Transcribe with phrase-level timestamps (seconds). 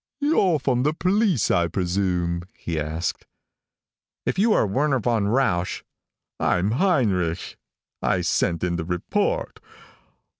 [0.19, 3.27] "You're from the police, I presume?" he asked.
[4.25, 5.83] "If you are Werner von Rausch"
[6.39, 7.55] "I'm Heinrich.
[8.01, 9.59] I sent in the report.